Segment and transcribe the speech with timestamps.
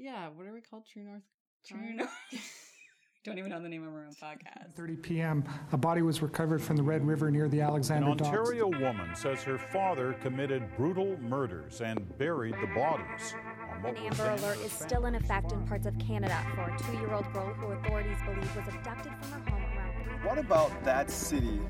[0.00, 0.84] yeah, what are we called?
[0.90, 1.22] True North.
[1.66, 2.10] True North.
[3.22, 4.74] Don't even know the name of our own podcast.
[4.74, 8.30] 30 p.m., a body was recovered from the Red River near the An Alexander Docks.
[8.30, 13.34] Ontario woman says her father committed brutal murders and buried the bodies.
[13.84, 17.12] An Amber Alert is still in effect in parts of Canada for a two year
[17.12, 21.60] old girl who authorities believe was abducted from her home around What about that city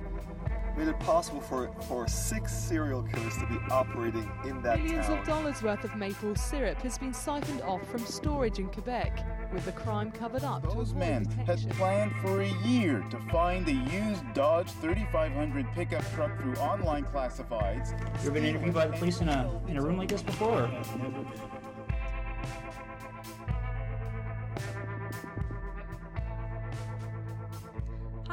[0.80, 5.18] made it possible for, for six serial killers to be operating in that Millions town?
[5.18, 9.62] of dollars worth of maple syrup has been siphoned off from storage in Quebec, with
[9.66, 13.68] the crime covered up to Those avoid men had planned for a year to find
[13.68, 17.90] a used Dodge 3500 pickup truck through online classifieds.
[18.00, 20.62] You ever been interviewed by the police in a in a room like this before?
[20.62, 21.59] or-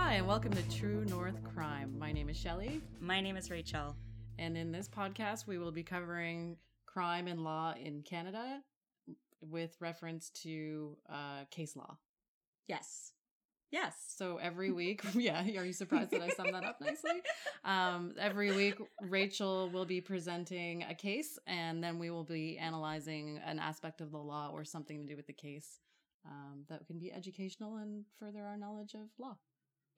[0.08, 2.00] Hi, and welcome to True North Crime.
[2.00, 3.94] My name is Shelley, My name is Rachel.
[4.40, 8.62] and in this podcast, we will be covering crime and law in Canada
[9.42, 11.98] with reference to uh, case law.
[12.70, 13.12] Yes.
[13.70, 13.96] Yes.
[14.16, 17.22] So every week, yeah, are you surprised that I summed that up nicely?
[17.66, 23.42] Um, every week, Rachel will be presenting a case, and then we will be analyzing
[23.46, 25.82] an aspect of the law or something to do with the case
[26.26, 29.36] um, that can be educational and further our knowledge of law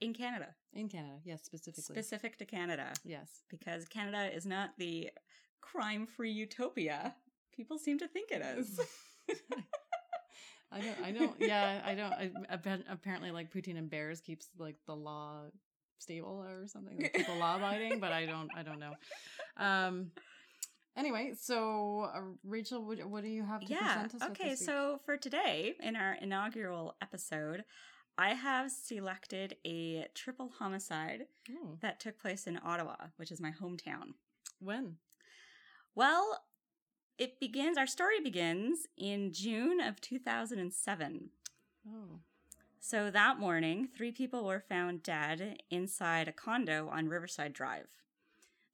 [0.02, 1.16] In Canada, in Canada.
[1.26, 1.94] Yes, specifically.
[1.96, 3.28] specific to Canada, yes.
[3.50, 5.10] because Canada is not the
[5.62, 7.14] crime free utopia
[7.60, 8.80] people seem to think it is.
[10.72, 11.02] I don't.
[11.04, 11.36] I don't.
[11.40, 12.14] Yeah, I don't.
[12.14, 12.32] I,
[12.90, 15.42] apparently, like Putin and bears keeps like the law
[15.98, 16.98] stable or something.
[16.98, 18.50] Like, people law abiding, but I don't.
[18.56, 18.94] I don't know.
[19.58, 20.12] Um.
[20.96, 24.02] Anyway, so uh, Rachel, what, what do you have to yeah.
[24.02, 27.64] present us Okay, so for today, in our inaugural episode,
[28.20, 33.52] I have selected a triple homicide Oh, that took place in Ottawa, which is my
[33.52, 34.16] hometown.
[34.60, 34.98] when?
[35.96, 36.44] Well,
[37.18, 41.30] it begins, our story begins in June of 2007.
[41.88, 42.20] Oh,
[42.82, 47.88] So that morning, three people were found dead inside a condo on Riverside Drive.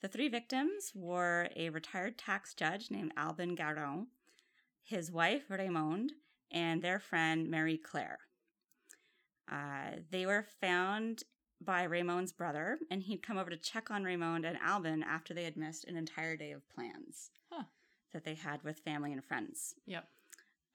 [0.02, 4.08] The three victims were a retired tax judge named Alban Garon,
[4.84, 6.10] his wife Raymonde,
[6.52, 8.20] and their friend Marie Claire.
[9.52, 11.24] Uh, they were found
[11.62, 15.44] by Raymonde's brother, and he'd come over to check on Raymonde and Alban after they
[15.46, 17.64] had missed an entire day of plans Huh.
[18.14, 19.76] that they had with family and friends.
[19.86, 20.08] yep.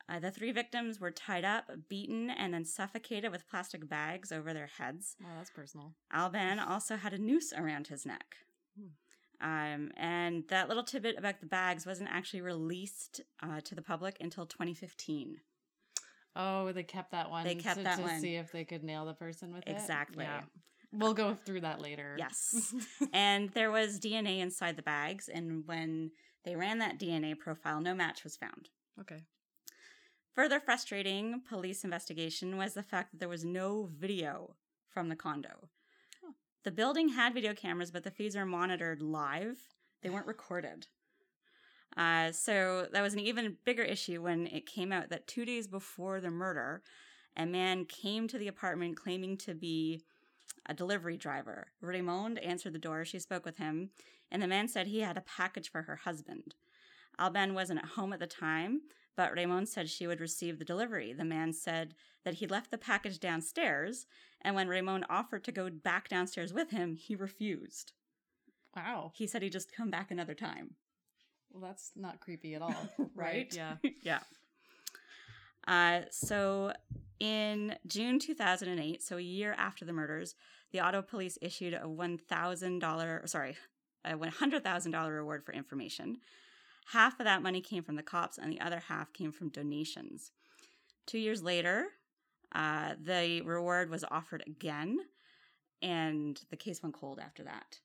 [0.08, 4.52] Uh, the three victims were tied up, beaten, and then suffocated with plastic bags over
[4.52, 5.14] their heads.
[5.22, 5.92] Well, that's personal.
[6.12, 8.34] Alban also had a noose around his neck.
[9.40, 14.16] Um, and that little tidbit about the bags wasn't actually released uh, to the public
[14.20, 15.38] until 2015.
[16.36, 17.44] Oh, they kept that one.
[17.44, 18.20] They kept to, that to one.
[18.20, 19.70] see if they could nail the person with it.
[19.70, 20.24] Exactly.
[20.24, 20.42] Yeah.
[20.92, 22.16] We'll go through that later.
[22.18, 22.74] Yes.
[23.12, 26.10] and there was DNA inside the bags, and when
[26.44, 28.70] they ran that DNA profile, no match was found.
[29.00, 29.22] okay.
[30.34, 34.54] Further frustrating police investigation was the fact that there was no video
[34.88, 35.68] from the condo.
[36.24, 36.32] Huh.
[36.64, 39.58] The building had video cameras, but the feeds were monitored live.
[40.02, 40.86] They weren't recorded.
[41.96, 45.66] Uh, so that was an even bigger issue when it came out that two days
[45.66, 46.82] before the murder,
[47.36, 50.02] a man came to the apartment claiming to be
[50.66, 51.68] a delivery driver.
[51.82, 53.04] Raymonde answered the door.
[53.04, 53.90] She spoke with him,
[54.30, 56.54] and the man said he had a package for her husband.
[57.18, 58.82] Alban wasn't at home at the time,
[59.16, 61.12] but Raymonde said she would receive the delivery.
[61.12, 64.06] The man said that he left the package downstairs,
[64.40, 67.92] and when Raymonde offered to go back downstairs with him, he refused.
[68.76, 69.12] Wow.
[69.14, 70.76] He said he'd just come back another time.
[71.52, 73.52] Well, that's not creepy at all, Right?
[73.54, 73.76] Yeah.
[74.02, 74.20] yeah.
[75.66, 76.72] Uh, so
[77.18, 80.34] in June 2008, so a year after the murders,
[80.72, 83.56] the Ottawa police issued a $1,000, sorry,
[84.04, 86.18] a $100,000 reward for information.
[86.92, 90.32] Half of that money came from the cops, and the other half came from donations.
[91.06, 91.86] Two years later,
[92.52, 94.98] uh, the reward was offered again,
[95.82, 97.78] and the case went cold after that.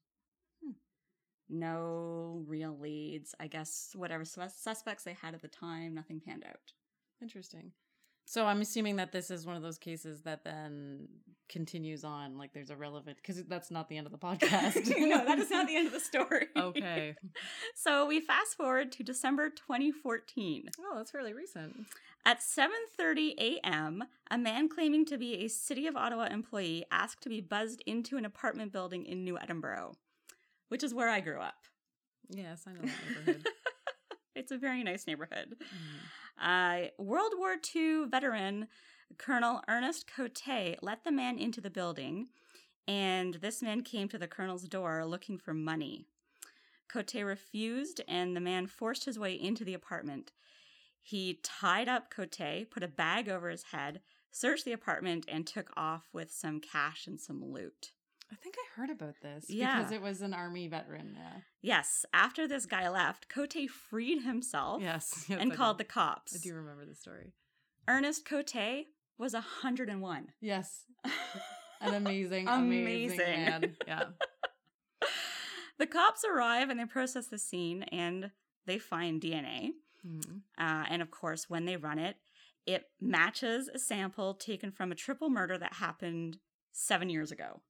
[1.49, 3.35] No real leads.
[3.39, 6.73] I guess whatever sus- suspects they had at the time, nothing panned out.
[7.21, 7.71] Interesting.
[8.27, 11.07] So I'm assuming that this is one of those cases that then
[11.47, 14.87] continues on, like there's a relevant because that's not the end of the podcast.
[14.97, 16.47] no, that is not the end of the story.
[16.57, 17.15] okay.
[17.75, 20.69] So we fast forward to December 2014.
[20.79, 21.75] Oh, that's fairly recent.
[22.25, 27.29] At 7:30 a.m., a man claiming to be a City of Ottawa employee asked to
[27.29, 29.93] be buzzed into an apartment building in New Edinburgh,
[30.69, 31.55] which is where I grew up.
[32.29, 33.47] Yes, I know that neighborhood.
[34.35, 35.55] It's a very nice neighborhood.
[36.39, 38.67] Uh, World War II veteran
[39.17, 42.27] Colonel Ernest Cote let the man into the building,
[42.85, 46.05] and this man came to the colonel's door looking for money.
[46.89, 50.33] Cote refused, and the man forced his way into the apartment.
[51.01, 54.01] He tied up Cote, put a bag over his head,
[54.31, 57.91] searched the apartment, and took off with some cash and some loot.
[58.35, 59.77] I think I heard about this Yeah.
[59.77, 61.15] because it was an army veteran.
[61.17, 61.39] Yeah.
[61.61, 65.25] Yes, after this guy left, Cote freed himself Yes.
[65.29, 65.83] yes and I called do.
[65.83, 66.35] the cops.
[66.35, 67.31] I do remember the story.
[67.87, 68.85] Ernest Cote
[69.17, 70.33] was 101.
[70.41, 70.83] Yes.
[71.81, 73.45] An amazing, amazing, Amazing.
[73.45, 73.75] man.
[73.87, 74.03] Yeah.
[75.77, 78.31] The cops arrive and they process the scene and
[78.65, 79.71] they find DNA.
[80.07, 80.41] Mhm.
[80.57, 82.15] Uh, and of course, when they run it,
[82.65, 86.37] it matches a sample taken from a triple murder that happened
[86.71, 87.61] seven years ago.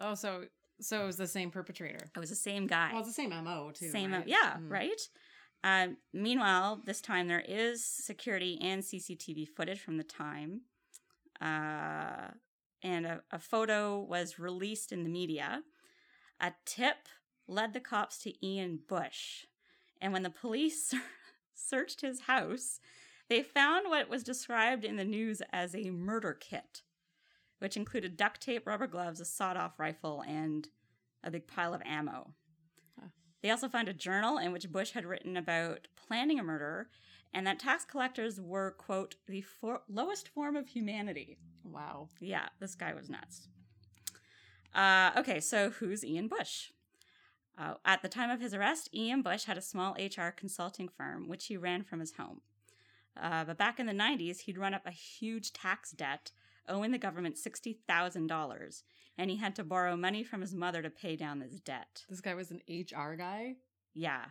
[0.00, 0.44] Oh, so
[0.80, 1.98] so it was the same perpetrator.
[2.14, 2.90] It was the same guy.
[2.92, 3.90] Well, it's the same MO too.
[3.90, 4.26] Same, right?
[4.26, 4.70] yeah, Mm.
[4.70, 5.00] right.
[5.64, 10.60] Um, meanwhile, this time there is security and CCTV footage from the time,
[11.40, 12.28] uh,
[12.82, 15.62] and a, a photo was released in the media.
[16.40, 17.08] A tip
[17.48, 19.46] led the cops to Ian Bush,
[20.00, 20.94] and when the police
[21.54, 22.78] searched his house,
[23.28, 26.82] they found what was described in the news as a murder kit,
[27.58, 30.68] which included duct tape, rubber gloves, a sawed-off rifle, and
[31.22, 32.34] a big pile of ammo.
[33.42, 36.88] They also found a journal in which Bush had written about planning a murder
[37.32, 41.38] and that tax collectors were, quote, the for- lowest form of humanity.
[41.62, 42.08] Wow.
[42.20, 43.48] Yeah, this guy was nuts.
[44.74, 46.70] Uh, okay, so who's Ian Bush?
[47.56, 51.28] Uh, at the time of his arrest, Ian Bush had a small HR consulting firm,
[51.28, 52.40] which he ran from his home.
[53.20, 56.30] Uh, but back in the 90s, he'd run up a huge tax debt,
[56.68, 58.82] owing the government $60,000,
[59.16, 62.04] and he had to borrow money from his mother to pay down this debt.
[62.08, 63.54] This guy was an HR guy.
[63.94, 64.24] Yeah.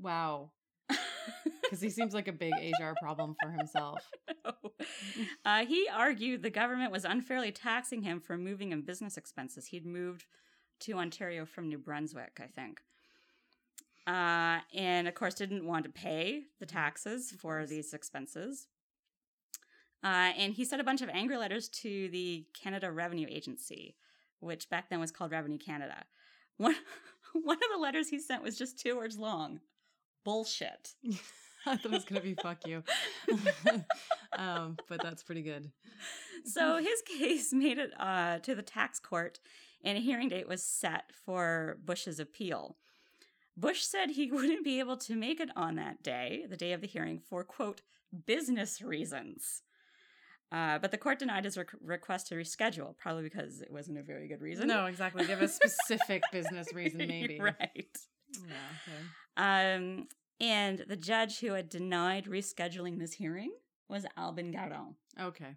[0.00, 0.52] Wow.
[1.62, 3.98] Because he seems like a big HR problem for himself.
[5.44, 9.66] uh, he argued the government was unfairly taxing him for moving and business expenses.
[9.66, 10.26] He'd moved
[10.80, 12.82] to Ontario from New Brunswick, I think.
[14.06, 18.68] Uh, and of course, didn't want to pay the taxes for these expenses.
[20.04, 23.96] Uh, and he sent a bunch of angry letters to the Canada Revenue Agency,
[24.40, 26.04] which back then was called Revenue Canada.
[26.58, 26.76] One,
[27.32, 29.60] one of the letters he sent was just two words long
[30.26, 30.94] bullshit.
[31.66, 32.82] I thought it was gonna be fuck you.
[34.38, 35.70] um, but that's pretty good.
[36.44, 39.40] so his case made it uh, to the tax court,
[39.84, 42.76] and a hearing date was set for Bush's appeal.
[43.56, 46.80] Bush said he wouldn't be able to make it on that day, the day of
[46.80, 47.82] the hearing, for quote
[48.26, 49.62] business reasons.
[50.52, 54.02] Uh, but the court denied his rec- request to reschedule, probably because it wasn't a
[54.02, 54.68] very good reason.
[54.68, 55.26] No, exactly.
[55.26, 57.40] Give a specific business reason, maybe.
[57.40, 57.98] right.
[58.32, 58.52] Yeah.
[58.86, 59.74] Okay.
[59.76, 60.08] Um,
[60.40, 63.52] and the judge who had denied rescheduling this hearing
[63.88, 64.94] was Alban Garon.
[65.20, 65.56] Okay.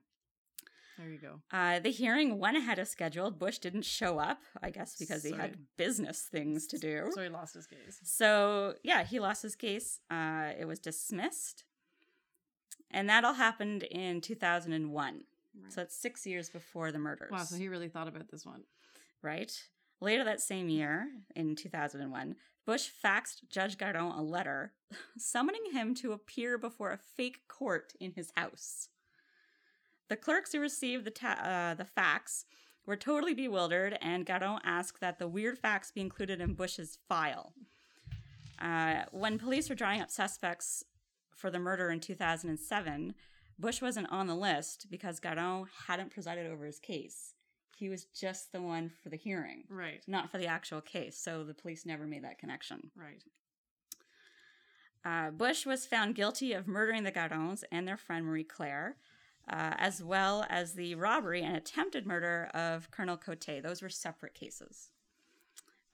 [0.97, 1.39] There you go.
[1.49, 3.39] Uh, the hearing went ahead as scheduled.
[3.39, 7.09] Bush didn't show up, I guess, because he had business things to do.
[7.13, 7.99] So he lost his case.
[8.03, 9.99] So, yeah, he lost his case.
[10.11, 11.63] Uh, it was dismissed.
[12.91, 15.23] And that all happened in 2001.
[15.67, 17.31] So it's six years before the murders.
[17.31, 17.43] Wow.
[17.43, 18.63] So he really thought about this one.
[19.21, 19.51] right?
[20.01, 24.71] Later that same year, in 2001, Bush faxed Judge Garon a letter
[25.17, 28.87] summoning him to appear before a fake court in his house.
[30.07, 32.45] The clerks who received the, ta- uh, the fax
[32.85, 37.53] were totally bewildered, and Garon asked that the weird fax be included in Bush's file.
[38.61, 40.83] Uh, when police were drawing up suspects
[41.39, 43.13] for the murder in 2007,
[43.57, 47.33] Bush wasn't on the list because Garon hadn't presided over his case.
[47.77, 50.03] He was just the one for the hearing, Right.
[50.05, 52.91] not for the actual case, so the police never made that connection.
[52.95, 53.23] Right.
[55.05, 58.97] Uh, Bush was found guilty of murdering the Garons and their friend Marie Claire,
[59.49, 63.63] uh, as well as the robbery and attempted murder of Colonel Cote.
[63.63, 64.91] Those were separate cases.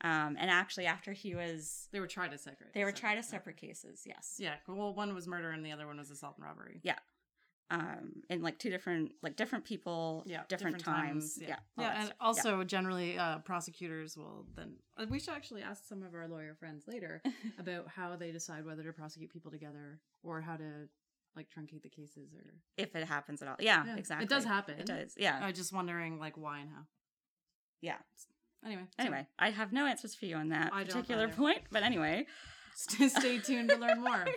[0.06, 2.74] Um, and actually, after he was, They were tried as separate.
[2.74, 3.32] they were separate, tried as yeah.
[3.32, 4.04] separate cases.
[4.06, 4.36] Yes.
[4.38, 4.54] Yeah.
[4.68, 6.80] Well, one was murder and the other one was assault and robbery.
[6.84, 7.00] Yeah.
[7.72, 10.44] Um, in like two different, like different people, Yeah.
[10.48, 11.40] different, times.
[11.42, 11.48] Yeah.
[11.48, 11.56] Yeah.
[11.80, 11.94] Yeah.
[11.98, 12.18] and stuff.
[12.22, 14.76] also, generally, uh, prosecutors will then.
[14.98, 17.24] uh, We should actually ask some of our lawyer friends later
[17.58, 20.88] about how they decide whether to prosecute people together or how to
[21.36, 22.46] like truncate the cases or.
[22.78, 23.56] if it happens at all.
[23.60, 24.26] Yeah, Yeah, exactly.
[24.26, 24.78] It does happen.
[24.80, 25.16] It does.
[25.18, 25.40] Yeah.
[25.42, 26.84] I was just wondering, like, why and how.
[27.82, 27.98] yeah.
[28.66, 28.84] Anyway.
[28.98, 32.26] Anyway, I have no answers for you on that I particular point, but anyway.
[32.76, 34.26] st- stay tuned to learn more.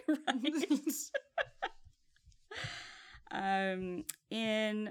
[3.31, 4.91] um in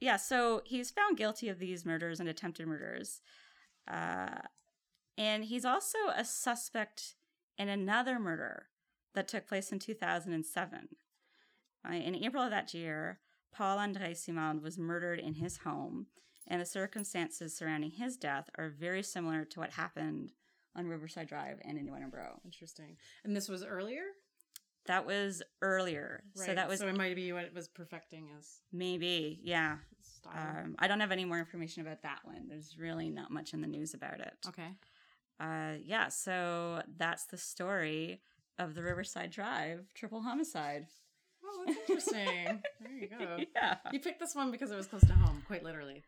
[0.00, 3.20] yeah so he's found guilty of these murders and attempted murders
[3.90, 4.40] uh
[5.16, 7.14] and he's also a suspect
[7.56, 8.66] in another murder
[9.14, 10.88] that took place in 2007
[11.88, 13.18] uh, in april of that year
[13.54, 16.06] paul andre Simon was murdered in his home
[16.50, 20.32] and the circumstances surrounding his death are very similar to what happened
[20.76, 22.40] on riverside drive and in New Edinburgh.
[22.44, 22.96] Interesting.
[23.24, 24.02] And this was earlier.
[24.86, 26.24] That was earlier.
[26.34, 29.76] So that was so it might be what it was perfecting as maybe, yeah.
[30.26, 32.48] Um, I don't have any more information about that one.
[32.48, 34.34] There's really not much in the news about it.
[34.48, 34.68] okay.
[35.38, 38.20] Uh, yeah, so that's the story
[38.58, 40.86] of the Riverside Drive triple homicide.
[41.42, 42.62] Oh, that's interesting.
[42.80, 43.38] there you go.
[43.54, 43.76] yeah.
[43.92, 46.02] You picked this one because it was close to home, quite literally.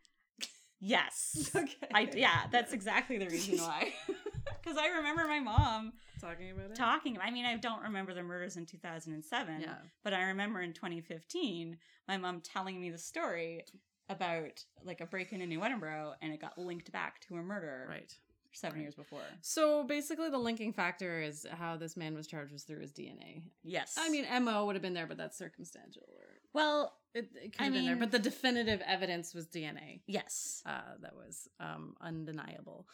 [0.84, 1.50] Yes.
[1.56, 1.88] Okay.
[1.94, 3.92] I yeah, that's exactly the reason why.
[4.62, 6.74] Because I remember my mom Talking about it.
[6.76, 7.16] talking.
[7.20, 9.74] I mean, I don't remember the murders in 2007, Yeah.
[10.04, 13.64] but I remember in 2015 my mom telling me the story
[14.08, 17.86] about like a break-in in New Edinburgh, and it got linked back to a murder
[17.88, 18.12] Right.
[18.52, 19.22] seven years before.
[19.40, 23.42] So basically, the linking factor is how this man was charged was through his DNA.
[23.64, 23.94] Yes.
[23.98, 26.02] I mean, MO would have been there, but that's circumstantial.
[26.08, 30.00] Or well, it, it could I have been there, but the definitive evidence was DNA.
[30.06, 30.62] yes.
[30.66, 32.86] uh, that was um, undeniable.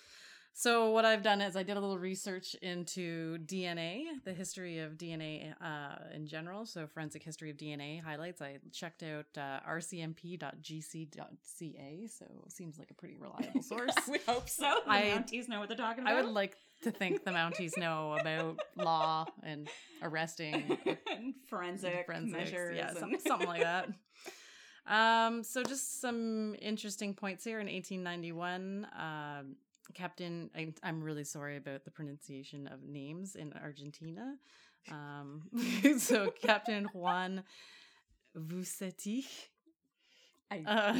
[0.54, 4.94] So what I've done is I did a little research into DNA, the history of
[4.94, 6.66] DNA uh, in general.
[6.66, 8.42] So forensic history of DNA highlights.
[8.42, 10.48] I checked out uh, rcmp.gc.ca.
[12.08, 13.94] So it seems like a pretty reliable source.
[14.10, 14.80] we hope so.
[14.84, 16.14] The I- Mounties know what they're talking about.
[16.16, 19.68] I would like to think the Mounties know about law and
[20.02, 20.78] arresting
[21.12, 22.76] and forensic forensics, measures.
[22.76, 23.88] yeah, and- some, something like that.
[24.86, 27.60] Um, so just some interesting points here.
[27.60, 29.56] In 1891, um,
[29.94, 34.34] Captain, I, I'm really sorry about the pronunciation of names in Argentina.
[34.90, 35.42] Um,
[35.98, 37.42] so Captain Juan
[38.36, 39.26] Vucetich,
[40.66, 40.94] uh,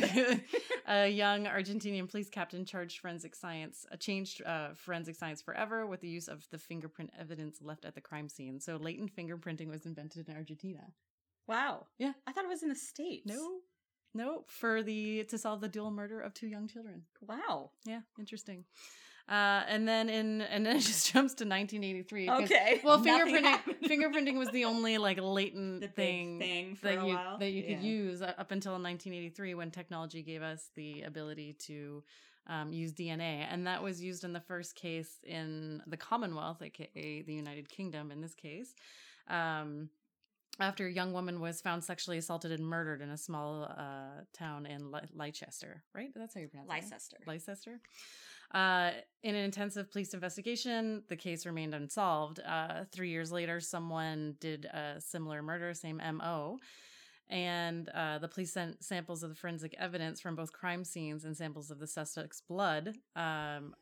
[0.89, 6.01] a young Argentinian police captain charged forensic science, uh, changed uh, forensic science forever with
[6.01, 8.61] the use of the fingerprint evidence left at the crime scene.
[8.61, 10.93] So latent fingerprinting was invented in Argentina.
[11.47, 11.87] wow.
[11.99, 12.13] Yeah.
[12.27, 13.27] I thought it was in the states.
[13.27, 13.59] No,
[14.15, 17.03] no, for the to solve the dual murder of two young children.
[17.21, 17.71] Wow.
[17.85, 18.65] Yeah, interesting.
[19.29, 22.31] Uh, and then in and then it just jumps to 1983.
[22.31, 22.81] Okay.
[22.83, 23.77] Well, Nothing fingerprinting happened.
[23.85, 27.39] fingerprinting was the only like latent The thing, thing for that a you while.
[27.39, 27.91] that you could Yeah.
[27.91, 32.03] use up until 1983 when technology gave us the ability to
[32.47, 37.21] um, use DNA, and that was used in the first case in the Commonwealth, aka
[37.23, 38.11] the United Kingdom.
[38.11, 38.75] In this case.
[39.29, 39.91] Um,
[40.61, 44.67] after a young woman was found sexually assaulted and murdered in a small uh, town
[44.67, 46.09] in Le- Leicester, right?
[46.17, 46.91] That's how you pronounce it.
[46.91, 47.17] Leicester.
[47.27, 47.81] Leicester.
[48.53, 52.41] Uh, in an intensive police investigation, the case remained unsolved.
[52.41, 56.59] Uh, three years later, someone did a similar murder, same MO.
[57.29, 61.37] And uh, the police sent samples of the forensic evidence from both crime scenes and
[61.37, 63.75] samples of the suspect's blood um,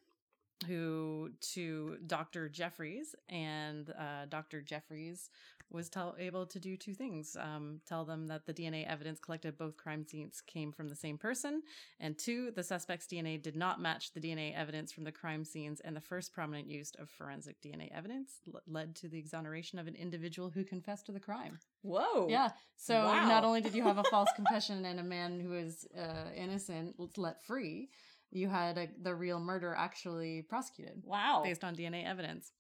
[0.67, 2.49] who to Dr.
[2.49, 4.63] Jeffreys, and uh, Dr.
[4.63, 5.31] Jeffreys
[5.71, 9.57] was tell, able to do two things: um, tell them that the DNA evidence collected
[9.59, 11.63] both crime scenes came from the same person,
[12.01, 15.81] and two, the suspect's DNA did not match the DNA evidence from the crime scenes,
[15.81, 19.87] and the first prominent use of forensic DNA evidence l- led to the exoneration of
[19.87, 21.59] an individual who confessed to the crime.
[21.83, 22.27] Whoa.
[22.29, 22.51] Yeah.
[22.77, 23.29] So Wow.
[23.29, 26.97] not only did you have a false confession and a man who is uh, innocent
[27.17, 27.91] let free,
[28.31, 31.43] you had a, the real murder actually prosecuted Wow.
[31.45, 32.53] based on DNA evidence.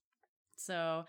[0.57, 1.05] So,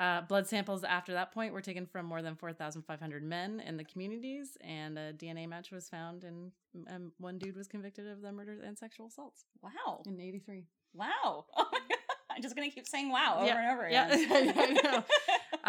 [0.00, 3.84] uh, blood samples after that point were taken from more than 4,500 men in the
[3.84, 6.50] communities, and a DNA match was found, and
[6.90, 10.02] um, one dude was convicted of the murders and sexual assaults Wow.
[10.06, 10.64] in 83.
[10.94, 11.44] Wow.
[11.56, 11.98] Oh my God.
[12.32, 13.58] I'm just going to keep saying wow over Yeah.
[13.58, 14.54] and over Yeah, again.
[14.56, 15.04] I know.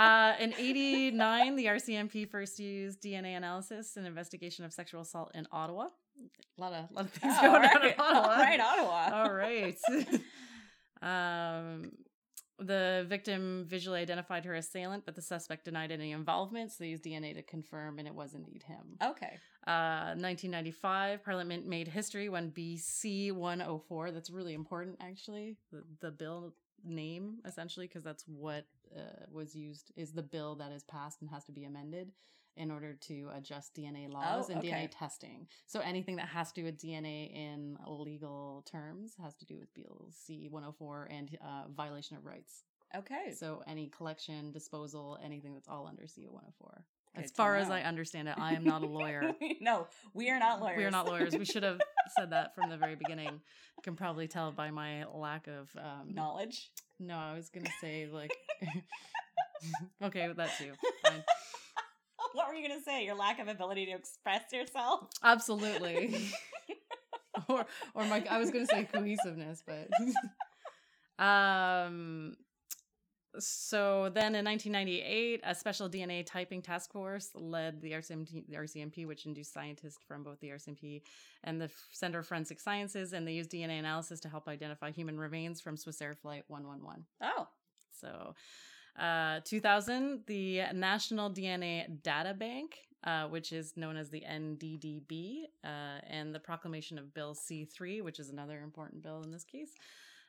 [0.02, 5.48] Uh, in 89, the RCMP first used DNA analysis in investigation of sexual assault in
[5.52, 5.88] Ottawa.
[6.58, 7.94] A lot of, lot of things Oh, going on in.
[8.00, 8.22] Ottawa.
[8.30, 9.24] All right, Ottawa.
[9.24, 9.78] All right.
[11.02, 11.92] um,
[12.62, 17.04] the victim visually identified her assailant, but the suspect denied any involvement, so they used
[17.04, 18.98] DNA to confirm, and it was indeed him.
[19.04, 19.40] Okay.
[19.68, 26.54] Uh, 1995, Parliament made history when BC 104, that's really important actually, the, the bill
[26.86, 31.30] name essentially, because that's what uh, was used, is the bill that is passed and
[31.30, 32.12] has to be amended
[32.58, 34.72] in order to adjust DNA laws Oh, and okay.
[34.72, 35.48] DNA testing.
[35.68, 39.74] So anything that has to do with DNA in legal terms has to do with
[39.74, 42.64] Bill C 104 and uh, violation of rights.
[42.94, 43.34] Okay.
[43.34, 46.84] So any collection, disposal, anything that's all under C 104.
[47.16, 47.70] As far as.
[47.70, 49.34] I understand it, I am not a lawyer.
[49.62, 50.78] no, we are not lawyers.
[50.78, 51.36] We are not lawyers.
[51.36, 51.80] We should have
[52.18, 53.28] said that from the very beginning.
[53.28, 56.72] You can probably tell by my lack of um, knowledge.
[57.00, 58.32] No, I was gonna say like,
[60.04, 60.72] okay, with that too.
[61.04, 61.24] Fine.
[62.34, 63.04] What were you going to say?
[63.04, 65.10] Your lack of ability to express yourself?
[65.22, 66.16] Absolutely.
[67.50, 69.90] or or my I was gonna say cohesiveness, but
[71.24, 72.36] um
[73.40, 79.08] so then in 1998, a special DNA typing task force led the RCMP, the RCMP,
[79.08, 81.02] which induced scientists from both the RCMP
[81.44, 85.18] and the Center of Forensic Sciences, and they used DNA analysis to help identify human
[85.18, 87.06] remains from Swissair Flight 111.
[87.22, 87.48] Oh.
[87.92, 88.36] So,
[89.00, 95.68] Uh, 2000, the National DNA Data Bank, uh, which is known as the NDDB, uh,
[96.08, 99.72] and the proclamation of Bill C3, which is another important bill in this case,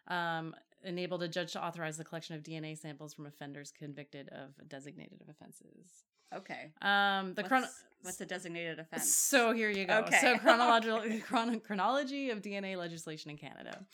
[0.08, 0.54] um,
[0.84, 5.20] enabled a judge to authorize the collection of DNA samples from offenders convicted of designated
[5.30, 6.04] offenses.
[6.34, 6.72] Okay.
[6.80, 7.68] Um, the what's, chron-
[8.02, 9.14] what's the designated offense?
[9.14, 9.98] So here you go.
[9.98, 10.18] Okay.
[10.20, 13.84] So chronological chron- chronology of DNA legislation in Canada.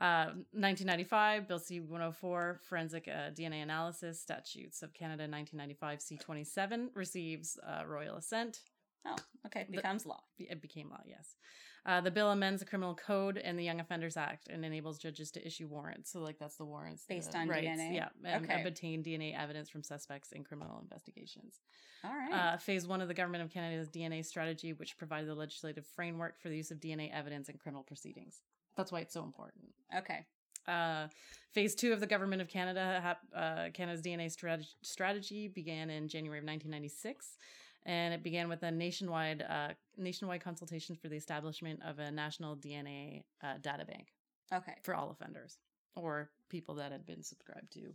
[0.00, 6.90] Uh, 1995, Bill C 104, Forensic uh, DNA Analysis Statutes of Canada, 1995 C 27
[6.94, 8.60] receives uh, royal assent.
[9.06, 9.16] Oh,
[9.46, 9.66] okay.
[9.70, 10.20] Becomes law.
[10.38, 11.36] It became law, yes.
[11.84, 15.32] Uh, the bill amends the Criminal Code and the Young Offenders Act and enables judges
[15.32, 16.12] to issue warrants.
[16.12, 17.94] So, like, that's the warrants Based the on rights, DNA?
[17.96, 18.62] Yeah, and Okay.
[18.64, 21.60] obtain DNA evidence from suspects in criminal investigations.
[22.04, 22.32] All right.
[22.32, 26.40] Uh, phase one of the Government of Canada's DNA strategy, which provided the legislative framework
[26.40, 28.42] for the use of DNA evidence in criminal proceedings.
[28.76, 29.64] That's why it's so important.
[29.96, 30.24] okay.
[30.68, 31.08] Uh,
[31.50, 36.38] phase two of the Government of Canada, uh, Canada's DNA strategy, strategy began in January
[36.38, 37.36] of 1996,
[37.84, 42.56] and it began with a nationwide uh, nationwide consultation for the establishment of a national
[42.56, 44.08] DNA uh, data bank
[44.52, 44.74] Okay.
[44.82, 45.58] for all offenders
[45.96, 47.94] or people that had been subscribed to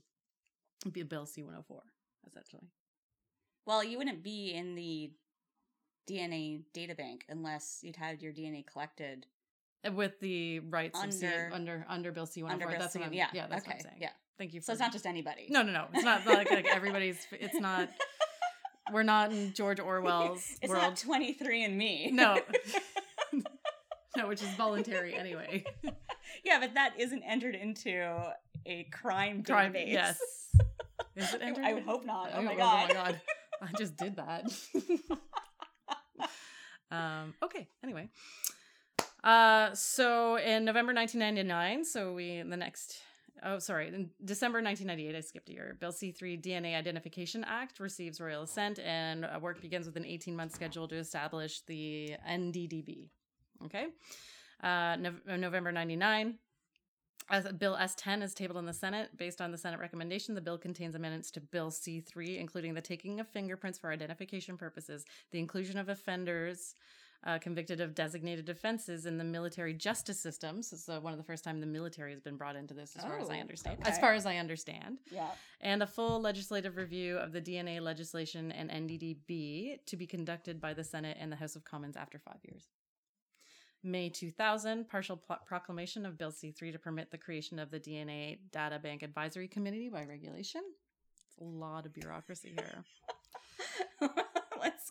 [1.03, 1.81] Bill C 104,
[2.27, 2.63] essentially.
[3.65, 5.11] Well, you wouldn't be in the
[6.09, 9.25] DNA data bank unless you'd had your DNA collected
[9.85, 12.79] Uh, With the rights of C- Under- under under Bill C 104.
[12.79, 12.99] that's C.
[12.99, 13.27] what I'm, Yeah.
[13.33, 13.69] yeah, that's okay.
[13.71, 13.97] what I'm saying.
[14.01, 14.09] Yeah.
[14.37, 14.61] Thank you.
[14.61, 15.47] So it's not just anybody.
[15.49, 15.87] No, no, no.
[15.93, 17.25] It's not, not like, like everybody's.
[17.31, 17.89] It's not.
[18.91, 20.81] We're not in George Orwell's it's world.
[20.83, 22.09] not 23 and me.
[22.11, 22.39] No.
[24.17, 25.63] no, which is voluntary anyway.
[26.43, 27.91] yeah, but that isn't entered into
[28.65, 29.91] a crime Crime, database.
[29.91, 30.19] yes.
[31.15, 31.65] Is it entered?
[31.65, 32.31] I would hope not.
[32.33, 32.91] Oh I my god.
[32.91, 33.21] Oh my god.
[33.61, 34.51] I just did that.
[36.91, 38.09] um, okay, anyway.
[39.23, 43.01] Uh, so in November 1999, so we, the next,
[43.43, 45.77] oh, sorry, in December 1998, I skipped a year.
[45.79, 50.35] Bill C3 DNA Identification Act receives royal assent, and uh, work begins with an 18
[50.35, 53.09] month schedule to establish the NDDB.
[53.65, 53.87] Okay.
[54.63, 56.35] Uh, Nov- November 99,
[57.29, 59.09] as Bill S10 is tabled in the Senate.
[59.17, 63.19] Based on the Senate recommendation, the bill contains amendments to Bill C3, including the taking
[63.19, 66.73] of fingerprints for identification purposes, the inclusion of offenders
[67.25, 70.61] uh, convicted of designated offenses in the military justice system.
[70.61, 72.95] So it's uh, one of the first time the military has been brought into this,
[72.95, 73.79] as far as I Oh, understand.
[73.81, 73.89] okay.
[73.89, 74.99] As far as I understand.
[75.11, 75.29] Yeah.
[75.59, 80.73] And a full legislative review of the DNA legislation and NDDB to be conducted by
[80.73, 82.65] the Senate and the House of Commons after five years.
[83.83, 88.39] May 2000, partial pl- proclamation of Bill C3 to permit the creation of the DNA
[88.51, 90.61] Data Bank Advisory Committee by regulation.
[91.27, 92.83] It's a lot of bureaucracy here.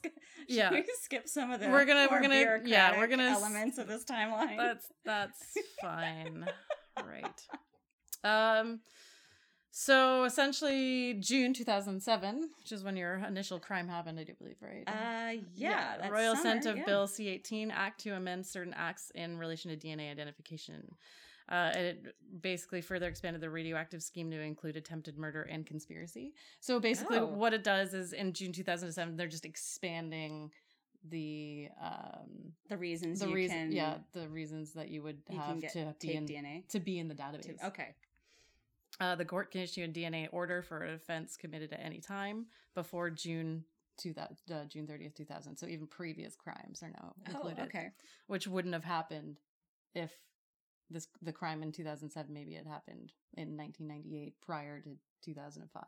[0.49, 0.71] Should Yeah.
[0.71, 3.89] we skip some of the We're gonna- more we're gonna- yeah, we're gonna elements of
[3.89, 4.57] this timeline.
[4.57, 5.41] That's that's
[5.83, 6.47] fine.
[7.05, 7.41] right.
[8.25, 8.81] Um
[9.71, 14.85] so essentially June 2007, which is when your initial crime happened, I do believe, right?
[14.87, 16.85] uh yeah, that's Royal Assent of yeah.
[16.87, 20.89] Bill C 18 Act to amend certain acts in relation to DNA identification.
[21.49, 26.33] Uh, it basically further expanded the radioactive scheme to include attempted murder and conspiracy.
[26.61, 27.27] So basically, Oh.
[27.27, 30.51] what it does is in June 2007, they're just expanding
[31.09, 35.71] the um the reasons the reason yeah the reasons that you would you have get
[35.73, 36.67] to be in DNA.
[36.69, 37.63] to be in the database.
[37.65, 37.95] Okay.
[38.99, 42.47] Uh, the court can issue a DNA order for an offense committed at any time
[42.75, 43.65] before June.
[43.99, 45.57] 2000, uh, June 30th, 2000.
[45.57, 47.61] So even previous crimes are now included.
[47.61, 47.89] Oh, okay.
[48.27, 49.39] Which wouldn't have happened
[49.95, 50.13] if
[50.90, 54.90] this the crime in 2007 maybe it happened in 1998 prior to
[55.25, 55.83] 2005.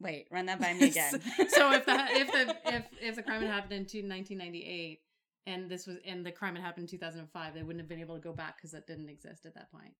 [0.00, 1.20] Wait, run that by me again.
[1.48, 5.00] so if the if the if if the crime had happened in 1998
[5.46, 8.14] and this was and the crime had happened in 2005, they wouldn't have been able
[8.14, 9.94] to go back because that didn't exist at that point.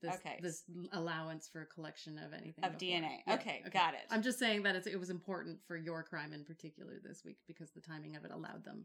[0.00, 0.38] This, Okay.
[0.40, 0.62] This
[0.92, 2.98] allowance for collection of anything Of before.
[3.00, 3.18] DNA.
[3.34, 4.00] Okay, got it.
[4.10, 7.38] I'm just saying that it's, it was important for your crime in particular this week
[7.48, 8.84] because the timing of it allowed them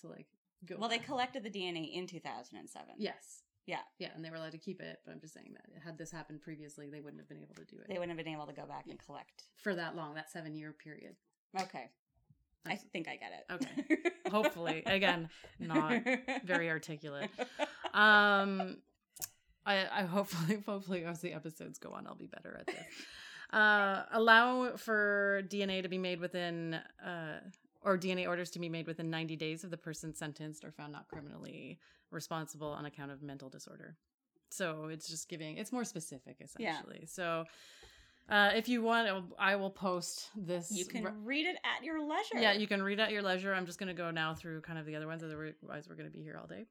[0.00, 0.26] to like
[0.66, 0.74] go.
[0.78, 2.94] well, they collected the DNA in 2007.
[2.98, 3.42] Yes.
[3.68, 3.80] Yeah.
[3.98, 6.10] Yeah, and they were allowed to keep it, but I'm just saying that had this
[6.10, 8.46] happened previously, they wouldn't have been able to do it They wouldn't have been able
[8.46, 9.44] to go back and collect.
[9.56, 11.14] for that long, that seven year period.
[11.60, 11.90] Okay.
[12.66, 13.52] I think I get it.
[13.52, 14.10] Okay.
[14.30, 15.28] Hopefully, again,
[15.58, 16.02] not
[16.44, 17.30] very articulate.
[17.94, 18.78] Um,
[19.64, 22.76] I, I hopefully, hopefully, as the episodes go on, I'll be better at this.
[23.52, 27.40] Uh, allow for DNA to be made within, uh,
[27.82, 30.92] or DNA orders to be made within 90 days of the person sentenced or found
[30.92, 31.78] not criminally
[32.10, 33.96] responsible on account of mental disorder.
[34.50, 36.70] So it's just giving, it's more specific Yeah.
[36.70, 37.06] essentially.
[37.06, 37.44] So.
[38.30, 40.70] Uh, if you want, I will post this.
[40.70, 42.36] You can re- read it at your leisure.
[42.36, 43.54] yeah, you can read at your leisure.
[43.54, 45.54] I'm just going to go now through kind of the other ones, otherwise
[45.88, 46.66] we're going to be here all day.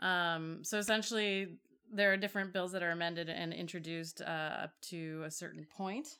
[0.00, 1.56] um, so essentially,
[1.92, 4.24] there are different bills that are amended and introduced uh,
[4.64, 6.18] up to a certain point.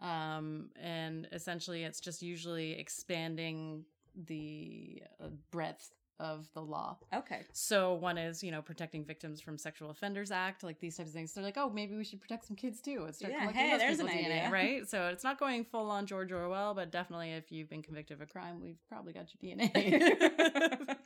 [0.00, 3.84] Um, and essentially, it's just usually expanding
[4.26, 6.98] the uh, breadth of the law.
[7.12, 7.42] Okay.
[7.52, 11.14] So one is, you know, protecting victims from sexual offenders act, like these types of
[11.14, 11.32] things.
[11.32, 13.70] They're like, oh, maybe we should protect some kids too and start Yeah, collecting hey,
[13.70, 14.88] those there's people's an DNA, right?
[14.88, 18.20] So it's not going full on George Orwell, but definitely if you've been convicted of
[18.20, 20.96] a crime, we've probably got your DNA.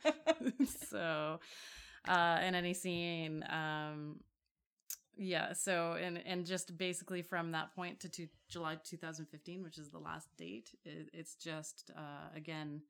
[0.89, 1.39] so,
[2.07, 4.17] uh, in any scene, um,
[5.17, 5.53] yeah.
[5.53, 9.99] So and and just basically from that point to, to July 2015, which is the
[9.99, 12.81] last date, it, it's just uh, again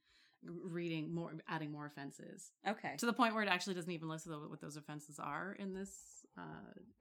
[0.45, 2.95] reading more, adding more offenses Okay.
[2.97, 5.91] to the point where it actually doesn't even list what those offenses are in this.
[6.37, 6.41] Uh,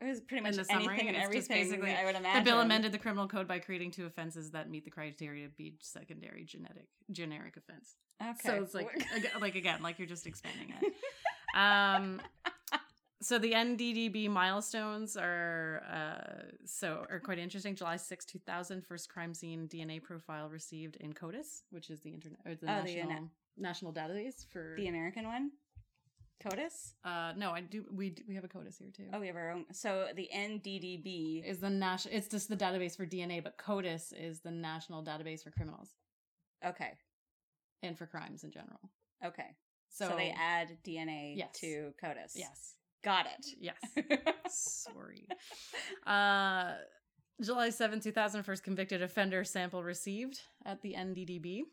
[0.01, 0.87] It was pretty in much the summary.
[0.94, 1.62] anything and It's everything.
[1.64, 4.70] basically I would imagine the bill amended the criminal code by creating two offenses that
[4.70, 7.96] meet the criteria to be secondary genetic generic offense.
[8.22, 8.33] Okay.
[8.44, 10.92] So it's like aga- like again, like you're just expanding it.
[11.55, 12.20] Um,
[13.22, 17.74] so the NDDB milestones are uh, so are quite interesting.
[17.74, 22.40] July 6, 2000, first crime scene DNA profile received in CODIS, which is the internet
[22.44, 25.50] or the Oh, the national national database for the American one,
[26.44, 26.92] CODIS.
[27.05, 29.09] uh no, I do we we have a CODIS here too.
[29.12, 29.64] Oh, we have our own.
[29.72, 34.40] So the NDDB Is the national it's just the database for DNA, but CODIS is
[34.40, 35.90] the national database for criminals
[36.64, 36.92] Okay.
[37.83, 38.81] and for crimes in general.
[39.24, 39.57] Okay.
[39.88, 41.48] So, So, they add DNA Yes.
[41.61, 42.33] to CODIS.
[42.35, 42.74] Yes.
[43.07, 43.47] Got it.
[43.61, 43.79] Yes.
[44.92, 45.27] Sorry.
[46.07, 46.75] Uh
[47.40, 51.64] July 7, 2000, first convicted offender sample received at the NDDB.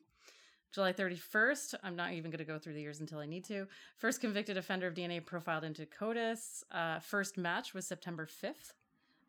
[0.73, 3.67] July 31st, I'm not even going to go through the years until I need to.
[3.97, 6.63] First convicted offender of DNA profiled into CODIS.
[6.69, 8.73] Uh, first match was September 5th.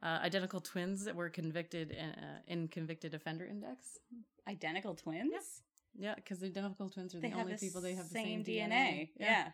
[0.02, 3.98] Uh, identical twins that were convicted in, uh, in convicted offender index.
[4.48, 5.62] Identical twins.
[5.96, 9.10] Yeah, because identical twins are They the only people they have the same same, DNA.
[9.16, 9.50] Yeah.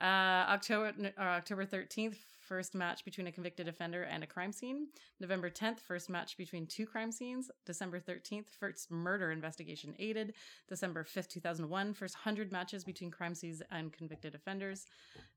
[0.00, 4.88] Uh, October uh, October thirteenth, first match between a convicted offender and a crime scene.
[5.20, 7.50] November tenth, first match between two crime scenes.
[7.64, 10.34] December thirteenth, first murder investigation aided.
[10.68, 14.84] December fifth, two thousand one, first hundred matches between crime scenes and convicted offenders.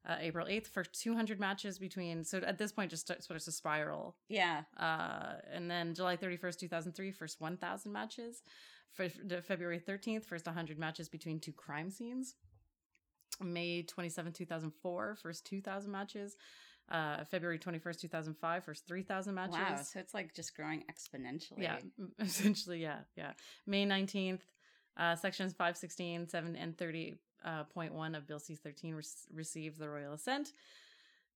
[0.07, 2.23] Uh, April eighth, first two hundred matches between.
[2.25, 4.17] So at this point, just start- sort of a spiral.
[4.27, 4.63] Yeah.
[4.77, 8.43] Uh, and then July 31st, 2003, first 1,000 matches.
[8.91, 12.35] Fe- February 13th, first 100 matches between two crime scenes.
[13.41, 16.35] May 27th, 2004, first 2,000 matches.
[16.91, 19.53] Uh, February 21st, 2005, first 3,000 matches.
[19.53, 19.75] Wow.
[19.83, 21.59] So it's like just growing exponentially.
[21.59, 21.77] Yeah,
[22.19, 23.33] essentially, yeah, yeah.
[23.67, 24.41] May 19th,
[24.97, 29.87] uh, sections 516, 7, and 30.1 uh, point of Bill C 13 re- received the
[29.87, 30.53] royal assent.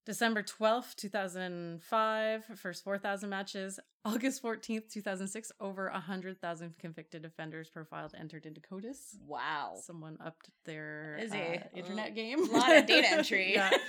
[0.06, 3.80] December 12th, 2005, first 4,000 matches.
[4.06, 9.16] August 14th, 2006, over 100,000 convicted offenders profiled entered into CODIS.
[9.26, 9.76] Wow.
[9.82, 12.40] Someone upped their uh, internet A game.
[12.50, 13.54] A lot of data entry.
[13.54, 13.70] yeah.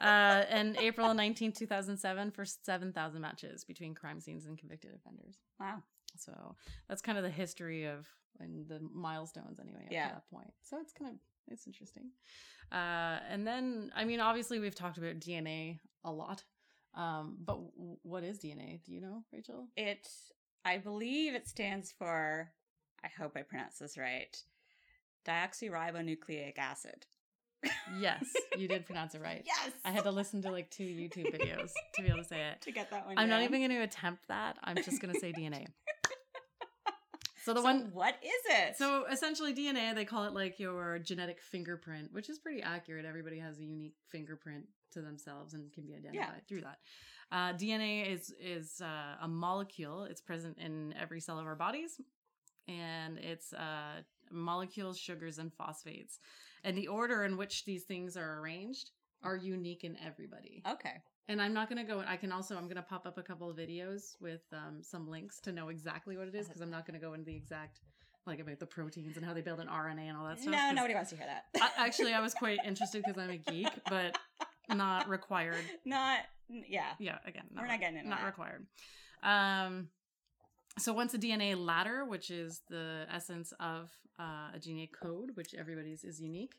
[0.00, 5.36] Uh, and April 19, 2007, for 7,000 matches between crime scenes and convicted offenders.
[5.60, 5.82] Wow.
[6.16, 6.56] So
[6.88, 8.08] that's kind of the history of
[8.38, 10.08] and the milestones anyway up Yeah.
[10.08, 10.50] to that point.
[10.62, 11.16] So it's kind of
[11.50, 12.10] it's interesting.
[12.72, 16.44] Uh, and then I mean, obviously we've talked about DNA a lot.
[16.94, 18.82] Um, but w- what is DNA?
[18.84, 19.68] Do you know, Rachel?
[19.76, 20.08] It,
[20.64, 22.50] I believe it stands for,
[23.04, 24.36] I hope I pronounce this right,
[25.26, 27.06] deoxyribonucleic acid.
[27.98, 28.24] Yes,
[28.56, 29.44] you did pronounce it right.
[29.46, 29.72] Yes.
[29.84, 32.60] I had to listen to like two YouTube videos to be able to say it.
[32.62, 34.56] To get that one I'm not even going to attempt that.
[34.64, 35.66] I'm just going to say DNA.
[37.44, 38.76] So the So one what is it?
[38.76, 43.04] So essentially, DNA, they call it like your genetic fingerprint, which is pretty accurate.
[43.04, 46.78] Everybody has a unique fingerprint to themselves and can be identified through that.
[47.32, 50.04] Uh, DNA is is uh, a molecule.
[50.04, 52.00] It's present in every cell of our bodies,
[52.68, 56.18] and it's uh, molecules, sugars, and phosphates.
[56.64, 58.90] And the order in which these things are arranged
[59.22, 60.62] are unique in everybody.
[60.70, 61.02] okay.
[61.30, 62.02] And I'm not going to go.
[62.08, 62.56] I can also.
[62.56, 65.68] I'm going to pop up a couple of videos with um, some links to know
[65.68, 67.78] exactly what it is because I'm not going to go into the exact
[68.26, 70.52] like about the proteins and how they build an RNA and all that stuff.
[70.52, 71.44] No, nobody wants to hear that.
[71.62, 74.18] I, actually, I was quite interested because I'm a geek, but
[74.68, 75.64] not required.
[75.84, 76.90] not, yeah.
[76.98, 78.26] Yeah, again, We're not getting into not that.
[78.26, 78.66] required.
[79.22, 79.88] Um,
[80.78, 85.54] so once a DNA ladder, which is the essence of uh, a DNA code, which
[85.54, 86.54] everybody's is unique,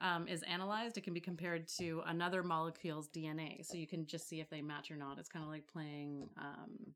[0.00, 3.64] um, is analyzed, it can be compared to another molecule's DNA.
[3.64, 5.18] So you can just see if they match or not.
[5.18, 6.28] It's kind of like playing.
[6.38, 6.94] Um,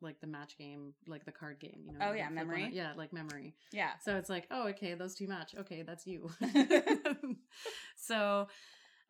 [0.00, 1.98] like the match game, like the card game, you know.
[2.02, 2.68] Oh, yeah, memory.
[2.70, 3.54] Yeah, like memory.
[3.72, 3.92] Yeah.
[4.04, 5.54] So it's like, oh, okay, those two match.
[5.58, 6.30] Okay, that's you.
[7.96, 8.46] so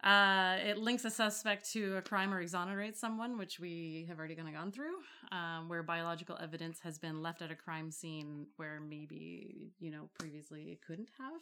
[0.02, 4.34] uh, it links a suspect to a crime or exonerates someone, which we have already
[4.34, 4.94] kind of gone through,
[5.32, 10.10] um, where biological evidence has been left at a crime scene where maybe, you know,
[10.18, 11.40] previously it couldn't have.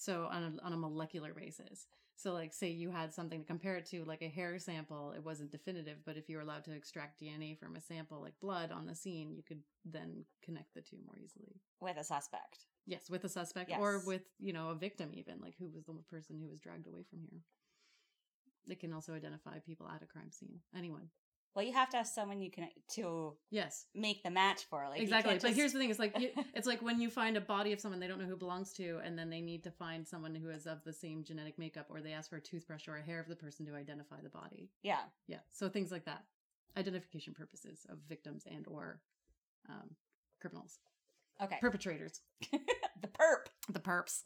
[0.00, 1.86] So on a, on a molecular basis.
[2.16, 5.22] So like say you had something to compare it to like a hair sample, it
[5.22, 8.72] wasn't definitive, but if you were allowed to extract DNA from a sample like blood
[8.72, 11.60] on the scene, you could then connect the two more easily.
[11.80, 12.64] With a suspect.
[12.86, 15.92] Yes, with a suspect or with, you know, a victim even, like who was the
[16.08, 17.40] person who was dragged away from here.
[18.68, 20.60] It can also identify people at a crime scene.
[20.74, 21.08] Anyone.
[21.54, 23.86] Well, you have to have someone you can to Yes.
[23.94, 24.86] make the match for.
[24.88, 25.34] Like exactly.
[25.34, 27.72] But just- here's the thing: it's like you, it's like when you find a body
[27.72, 30.34] of someone they don't know who belongs to, and then they need to find someone
[30.34, 33.02] who is of the same genetic makeup, or they ask for a toothbrush or a
[33.02, 34.70] hair of the person to identify the body.
[34.82, 35.00] yeah.
[35.26, 35.38] Yeah.
[35.50, 36.24] So things like that,
[36.76, 39.00] identification purposes of victims and or
[39.68, 39.90] um,
[40.40, 40.78] criminals,
[41.42, 41.58] Okay.
[41.60, 42.20] perpetrators,
[42.52, 43.46] the perp.
[43.72, 44.22] the perps.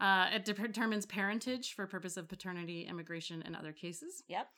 [0.00, 4.22] Uh, it de- determines parentage for purpose of paternity, immigration, and other cases.
[4.28, 4.48] Yep.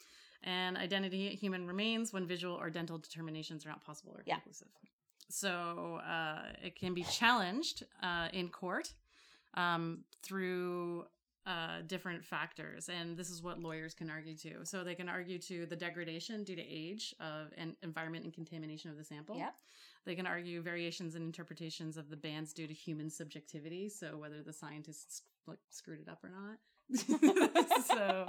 [0.43, 4.35] And identity human remains when visual or dental determinations are not possible or Yeah.
[4.37, 4.69] conclusive.
[5.29, 8.93] So uh, it can be challenged uh, in court
[9.55, 11.07] um, through
[11.47, 14.65] uh, different factors, and this is what lawyers can argue to.
[14.65, 18.91] So they can argue to the degradation due to age of and environment and contamination
[18.91, 19.37] of the sample.
[19.37, 19.55] Yep.
[20.05, 23.89] They can argue variations in interpretations of the bands due to human subjectivity.
[23.89, 26.59] So whether the scientists like screwed it up or not.
[27.87, 28.27] so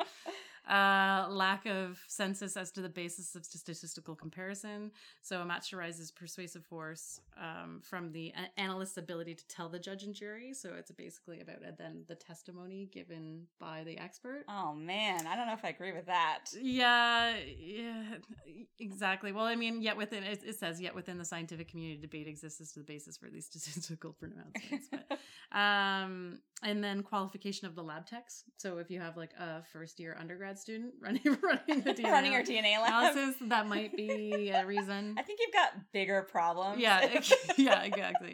[0.70, 4.92] uh, lack of census as to the basis of statistical comparison.
[5.22, 10.04] So a match arises persuasive force um, from the analyst's ability to tell the judge
[10.04, 10.54] and jury.
[10.54, 14.44] So it's basically about uh, then the testimony given by the expert.
[14.48, 16.46] Oh man, I don't know if I agree with that.
[16.60, 18.18] Yeah, yeah,
[18.80, 19.32] exactly.
[19.32, 22.62] Well, I mean, yet within it, it says yet within the scientific community, debate exists
[22.62, 24.88] as to the basis for these statistical pronouncements.
[24.92, 28.44] But, um, and then qualification of the lab techs.
[28.58, 32.34] So if you have like a first year undergrad student running running the DNA Running
[32.36, 33.14] our DNA lab.
[33.16, 35.16] analysis, that might be a reason.
[35.18, 36.80] I think you've got bigger problems.
[36.80, 37.20] Yeah,
[37.58, 38.34] yeah, exactly.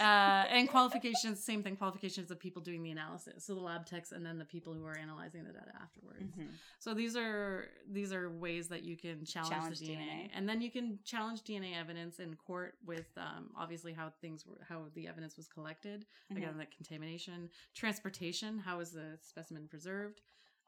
[0.00, 1.76] Uh, and qualifications, same thing.
[1.76, 4.84] Qualifications of people doing the analysis, so the lab techs, and then the people who
[4.84, 6.34] are analyzing the data afterwards.
[6.36, 6.48] Mhm.
[6.80, 9.98] So these are these are ways that you can challenge, Challenge the DNA.
[10.02, 10.30] DNA.
[10.34, 14.58] and then you can challenge DNA evidence in court with um, obviously how things were,
[14.68, 16.04] how the evidence was collected.
[16.32, 16.58] Again, Mhm.
[16.58, 20.20] that contamination, transportation, how is the specimen preserved,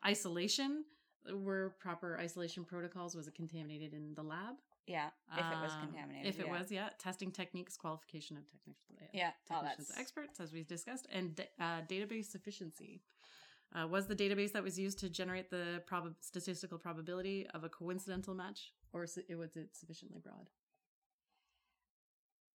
[0.07, 0.85] isolation.
[1.33, 3.15] Were proper isolation protocols?
[3.15, 4.57] Was it contaminated in the lab?
[4.87, 6.27] Yeah, if it was Um, contaminated.
[6.27, 6.59] If it yeah.
[6.59, 6.89] was, yeah.
[6.99, 8.81] Testing techniques, qualification of technical
[9.13, 13.03] Yeah, oh, technicians, experts, as we discussed, and uh, database sufficiency.
[13.75, 17.69] Uh, was the database that was used to generate the prob- statistical probability of a
[17.69, 20.49] coincidental match, or was it sufficiently broad?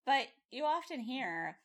[0.08, 1.60] But you often hear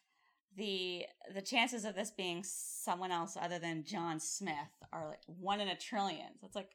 [0.57, 4.55] the the chances of this being someone else other than John Smith
[4.93, 6.27] are like one in a trillion.
[6.41, 6.71] So it's like,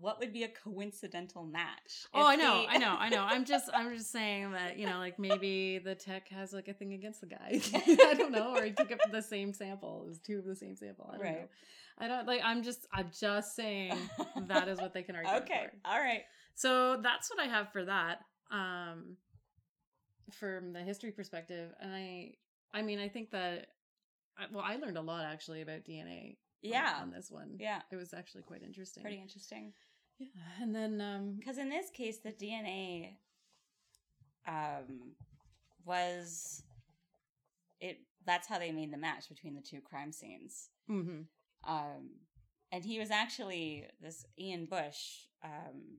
[0.00, 2.06] what would be a coincidental match?
[2.14, 3.22] Oh, I know, the- I know, I know.
[3.22, 6.72] I'm just, I'm just saying that you know, like maybe the tech has like a
[6.72, 7.60] thing against the guy.
[7.74, 10.02] I don't know, or he took up the same sample.
[10.04, 11.08] It was two of the same sample.
[11.08, 11.30] I don't know.
[11.30, 11.48] Right.
[12.00, 12.40] I don't like.
[12.44, 13.92] I'm just, I'm just saying
[14.46, 15.32] that is what they can argue.
[15.42, 15.90] okay, for.
[15.90, 16.22] all right.
[16.54, 18.20] So that's what I have for that.
[18.50, 19.16] Um
[20.32, 21.70] from the history perspective.
[21.80, 22.34] And I
[22.72, 23.68] I mean I think that
[24.52, 26.98] well I learned a lot actually about DNA on- Yeah.
[27.02, 27.56] on, this one.
[27.58, 27.82] Yeah.
[27.90, 29.02] It was actually quite interesting.
[29.02, 29.72] Pretty interesting.
[30.18, 30.26] Yeah.
[30.60, 33.18] And then um Because in this case, the DNA
[34.46, 35.14] um,
[35.84, 36.62] was
[37.80, 37.98] it.
[38.26, 40.70] That's how they made the match between the two crime scenes.
[40.90, 41.26] mhm.
[41.64, 42.10] Um,
[42.72, 45.26] and he was actually this Ian Bush.
[45.42, 45.98] Um,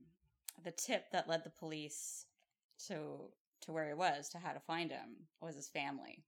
[0.62, 2.26] the tip that led the police
[2.86, 3.30] to
[3.62, 6.24] to where he was to how to find him was his family.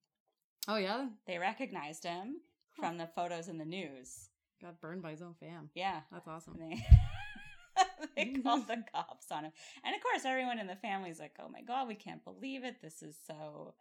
[0.69, 2.37] Oh yeah, They recognized him
[2.79, 4.29] from the photos in the news.
[4.63, 5.71] got burned by his own fam.
[5.75, 6.59] Yeah, That's awesome.
[6.61, 6.87] and they
[8.17, 9.53] they called the cops on him,
[9.85, 12.77] and of course, everyone in the family's like, "Oh my god, we can't believe it!
[12.83, 13.75] This is so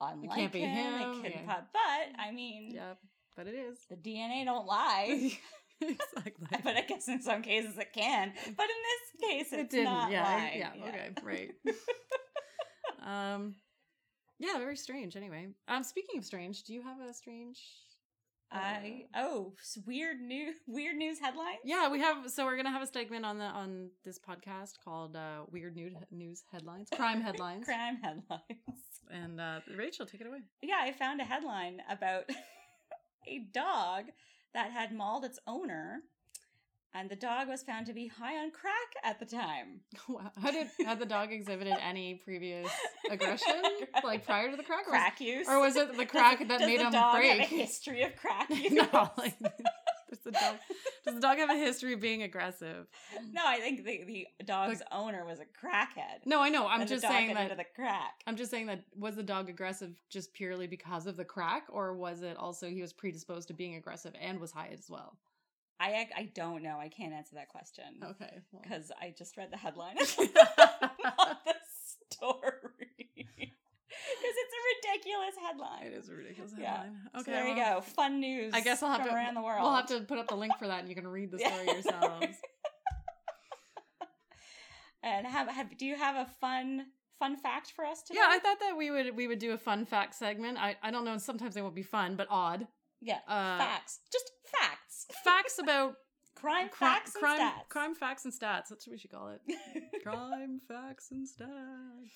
[0.00, 0.70] unlike can't be him.
[0.70, 1.54] him, It couldn't yeah.
[1.54, 2.94] po-" But I mean, Yeah,
[3.36, 3.78] but it is.
[3.90, 5.32] the DNA don't lie.
[5.80, 6.46] exactly.
[6.62, 8.32] but I guess in some cases it can.
[8.56, 9.84] But in this case, it it's didn't.
[9.92, 10.58] not yeah, lying.
[10.58, 11.50] yeah, okay, right.
[13.04, 13.54] um
[14.46, 15.48] yeah, very strange anyway.
[15.68, 17.58] Um speaking of strange, do you have a strange
[18.54, 19.52] I oh
[19.84, 21.58] weird news weird news headlines.
[21.64, 22.30] Yeah, we have.
[22.30, 25.96] So we're gonna have a segment on the on this podcast called uh, "Weird Nude
[26.12, 27.64] News Headlines," crime headlines.
[27.66, 28.42] crime headlines.
[29.10, 30.42] And uh, Rachel, take it away.
[30.62, 32.24] Yeah, I found a headline about
[33.28, 34.06] a dog
[34.54, 36.02] that had mauled its owner,
[36.94, 39.80] and the dog was found to be high on crack at the time.
[40.08, 40.30] Wow.
[40.40, 42.70] How did had the dog exhibited any previous
[43.10, 43.62] aggression,
[44.04, 46.48] like prior to the crack, or was- Crack use, or was it the crack Does-
[46.48, 47.40] that does made the him dog break?
[47.40, 48.72] Have a history of crack use.
[48.72, 50.56] no, like, does the dog
[51.04, 52.86] does the dog have a history of being aggressive?
[53.32, 54.04] No, I think the,
[54.38, 56.24] the dog's owner was a crackhead.
[56.26, 56.66] No, I know.
[56.66, 58.20] I'm just the saying that the crack.
[58.26, 61.94] I'm just saying that was the dog aggressive just purely because of the crack, or
[61.94, 65.16] was it also he was predisposed to being aggressive and was high as well?
[65.80, 66.78] I I don't know.
[66.78, 67.84] I can't answer that question.
[68.02, 68.62] Okay, well.
[68.62, 71.54] Because I just read the headline of the
[72.10, 72.70] story.
[74.06, 75.86] Because it's a ridiculous headline.
[75.86, 76.70] It is a ridiculous Yeah.
[76.76, 76.96] headline.
[77.14, 77.80] So Okay, there you go.
[77.80, 78.52] Fun news.
[78.52, 79.62] I guess I'll have from to around the world.
[79.62, 81.66] We'll have to put up the link for that, and you can read the story
[81.66, 82.36] yourselves.
[85.02, 86.86] And have have do you have a fun
[87.18, 88.18] fun fact for us today?
[88.20, 90.58] Yeah, I thought that we would we would do a fun fact segment.
[90.58, 91.18] I I don't know.
[91.18, 92.66] Sometimes they won't be fun, but odd
[93.02, 93.18] yeah.
[93.28, 94.00] uh, facts.
[94.10, 94.63] Just facts.
[95.24, 95.94] Facts about
[96.34, 97.68] Crime cri- facts and crime stats.
[97.68, 98.68] crime facts and stats.
[98.68, 99.40] That's what we should call it.
[100.02, 102.10] crime facts and stats.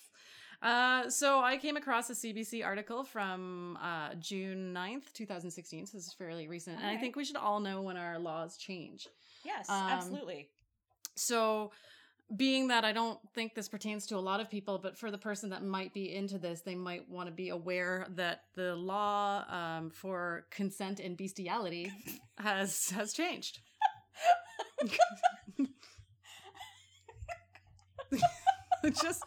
[0.61, 5.85] Uh, so I came across a CBC article from uh, June 9th, 2016.
[5.85, 6.77] So this is fairly recent.
[6.79, 9.07] And I think we should all know when our laws change.
[9.45, 10.49] Yes, Um, absolutely.
[11.15, 11.71] So,
[12.35, 15.17] being that I don't think this pertains to a lot of people, but for the
[15.17, 19.45] person that might be into this, they might want to be aware that the law
[19.49, 21.91] um, for consent and bestiality
[22.37, 23.59] has has changed.
[29.01, 29.23] Just,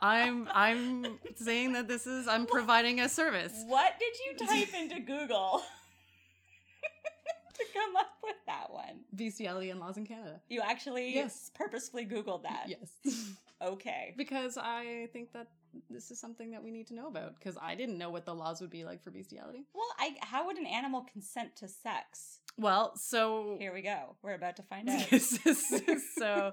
[0.00, 3.52] I'm I'm saying that this is I'm providing a service.
[3.66, 5.62] What did you type into Google
[7.66, 9.00] to come up with that one?
[9.14, 10.40] Bestiality and laws in Canada.
[10.48, 11.50] You actually Yes.
[11.54, 12.66] purposefully Googled that.
[12.68, 12.90] Yes.
[13.62, 14.12] Okay.
[14.16, 15.46] because I think that
[15.88, 18.34] this is something that we need to know about because I didn't know what the
[18.34, 19.64] laws would be like for bestiality.
[19.72, 22.40] Well, I how would an animal consent to sex?
[22.58, 24.16] Well, so Here we go.
[24.20, 25.06] We're about to find out.
[26.16, 26.52] so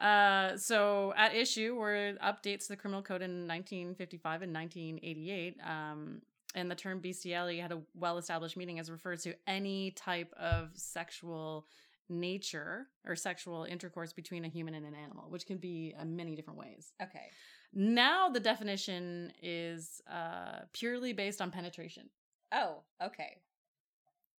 [0.00, 6.22] uh so at issue were updates to the criminal code in 1955 and 1988 um
[6.54, 11.66] and the term bestiality had a well-established meaning as refers to any type of sexual
[12.08, 16.34] nature or sexual intercourse between a human and an animal which can be uh, many
[16.34, 17.26] different ways Okay.
[17.72, 22.08] now the definition is uh purely based on penetration
[22.52, 23.36] Oh, okay.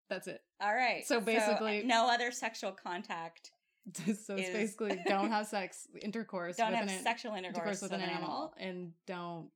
[0.09, 1.05] that's it All right.
[1.07, 3.51] So basically- no other sexual contact.
[3.95, 7.93] so it's Is- basically don't have sex intercourse Don't with have an sexual intercourse, with
[7.93, 9.49] an animal, and don't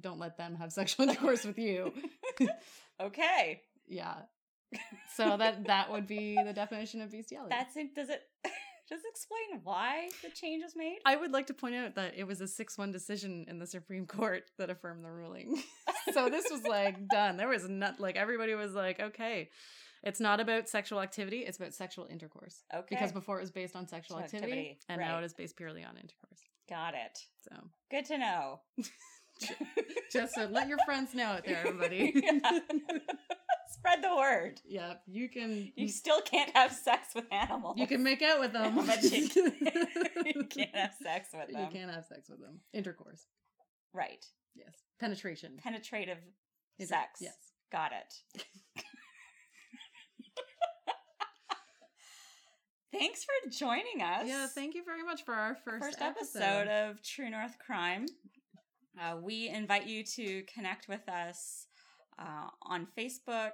[0.00, 1.92] don't let them have sexual intercourse with you
[3.00, 3.62] okay.
[3.88, 4.14] yeah
[5.16, 7.94] so that that would be the definition of bestiality That's it.
[7.94, 8.22] Does it
[8.88, 10.98] does it explain why the change was made?
[11.06, 14.06] i would like to point out that it was a 6-1 decision in the supreme
[14.06, 15.62] court that affirmed the ruling
[16.12, 19.48] so this was like done there was not like everybody was like okay
[20.02, 22.86] it's not about sexual activity it's about sexual intercourse Okay.
[22.90, 25.56] because before it was based on sexual Sexual activity, activity, and now it is based
[25.56, 27.18] purely on intercourse Got it.
[27.42, 27.56] so
[27.90, 28.60] Good to know.
[30.12, 32.58] Just so let your friends know out there everybody Yeah.
[33.72, 34.60] Spread the word.
[34.66, 37.76] yeah you can You still can't have sex with animals.
[37.78, 39.28] you can make out with them But you,
[40.26, 41.62] you can't have sex with them.
[41.62, 43.24] You can't have sex with them intercourse
[43.94, 44.24] Right.
[44.54, 46.18] yes penetration Penetrative
[46.78, 47.20] Inter- sex.
[47.20, 47.36] yes
[47.72, 48.42] Got it.
[52.92, 54.26] Thanks for joining us.
[54.26, 58.06] yeah thank you very much for our first, First episode of True North Crime.
[58.98, 61.66] Uh, we invite you to connect with us
[62.18, 63.52] uh, on Facebook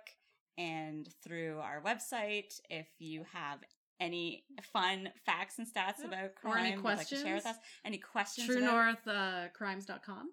[0.59, 2.59] and through our website.
[2.71, 3.59] If you have
[4.01, 6.07] any fun facts and stats Yeah.
[6.07, 9.49] about crime, Or any you'd like to share with us, any questions, true north uh,
[9.55, 10.31] crimes.com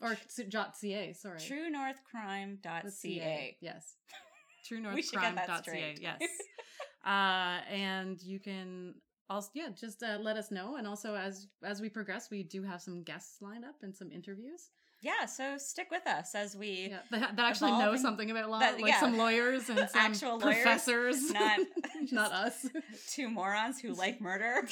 [0.00, 1.38] or ca sorry.
[1.38, 2.90] TrueNorthCrime.ca.
[2.90, 3.94] .ca, yes.
[4.64, 6.20] True north We should get crime.ca yes.
[7.04, 8.94] Uh and you can
[9.30, 12.62] also yeah just uh, let us know and also as as we progress we do
[12.62, 14.70] have some guests lined up and some interviews
[15.02, 18.50] Yeah, so stick with us as we yeah that, that actually know Evolving- something about
[18.50, 19.00] law that- like yeah.
[19.00, 21.60] some lawyers and some Actual lawyers, professors not-
[22.12, 22.66] not us
[23.08, 24.62] two morons who like murder.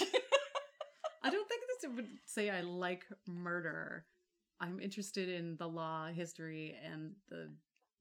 [1.23, 4.05] I don't think this would say I like murder.
[4.61, 7.51] I'm interested in the law, history, and the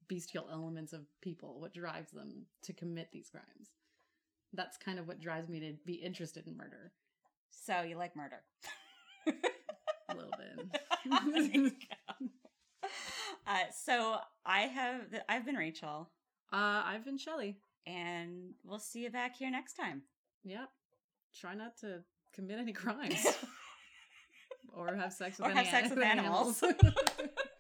[0.08, 3.70] bestial elements of people, what drives them to commit these crimes.
[4.56, 6.92] That's kind of what drives me to be interested in murder.
[7.52, 8.42] so you like murder.
[9.28, 10.82] A little bit.
[11.34, 12.28] There you go.
[13.48, 16.10] uh, so I have I've been Rachel,
[16.54, 17.58] Uh, I've been Shelley.
[17.88, 20.04] and we'll see you back here next time.
[20.44, 20.70] Yep.
[21.40, 22.02] Try not to
[22.34, 23.26] commit any crimes
[24.74, 26.62] or have sex with Or any have sex with animals.
[26.64, 26.96] animals.